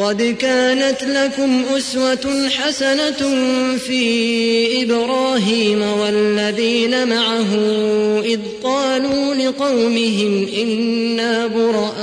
[0.00, 3.36] قد كانت لكم أسوة حسنة
[3.76, 7.48] في إبراهيم والذين معه
[8.24, 12.00] إذ قالوا لقومهم إنا براء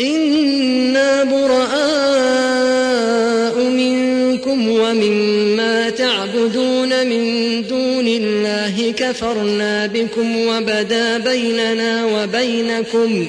[0.00, 1.68] إنا براء
[3.62, 13.28] منكم ومما تعبدون من دون الله كفرنا بكم وبدا بيننا وبينكم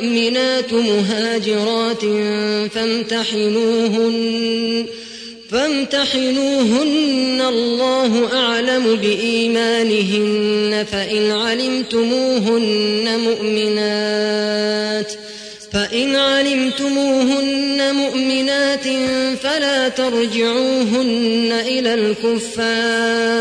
[0.00, 2.04] المؤمنات مهاجرات
[2.74, 4.16] فامتحنوهن
[5.50, 15.12] فامتحنوهن الله أعلم بإيمانهن فإن علمتموهن مؤمنات
[15.72, 18.84] فإن علمتموهن مؤمنات
[19.42, 23.36] فلا ترجعوهن إلى الكفار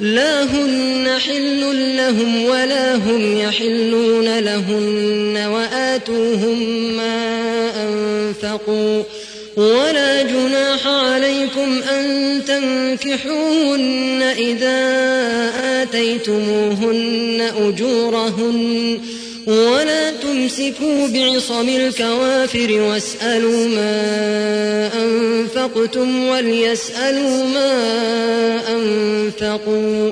[0.00, 6.58] لا هن حل لهم ولا هم يحلون لهن وآتوهم
[6.96, 9.02] ما أنفقوا
[9.56, 14.80] ولا جناح عليكم أن تنكحوهن إذا
[15.82, 19.00] آتيتموهن أجورهن
[19.46, 27.74] ولا تمسكوا بعصم الكوافر واسألوا ما أنفقتم وليسألوا ما
[29.42, 30.10] أنفقوا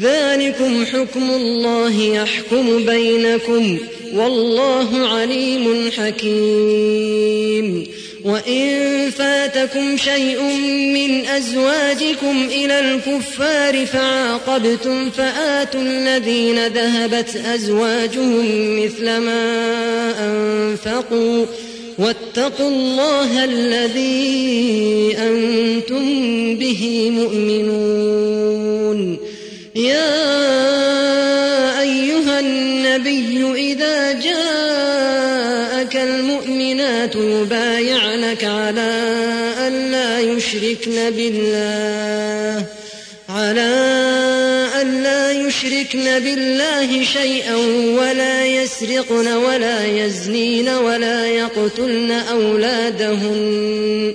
[0.00, 3.78] ذلكم حكم الله يحكم بينكم.
[4.14, 7.86] والله عليم حكيم.
[8.24, 10.42] وإن فاتكم شيء
[10.94, 21.46] من أزواجكم إلى الكفار فعاقبتم فآتوا الذين ذهبت أزواجهم مثل ما أنفقوا.
[21.98, 26.04] واتقوا الله الذي أنتم
[26.54, 28.19] به مؤمنون.
[29.90, 38.90] يا أيها النبي إذا جاءك المؤمنات يبايعنك على
[39.66, 42.64] أن لا يشركن بالله
[43.28, 43.70] على
[44.80, 47.56] أن لا يشركن بالله شيئا
[47.98, 54.14] ولا يسرقن ولا يزنين ولا يقتلن أولادهن.